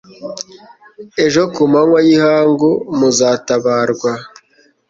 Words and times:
ejo 1.23 1.41
ku 1.53 1.61
manywa 1.71 1.99
y'ihangu 2.07 2.69
muzatabarwa 2.97 4.11